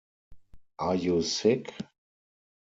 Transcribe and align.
Are 0.79 0.95
you 0.95 1.21
sick? 1.21 1.71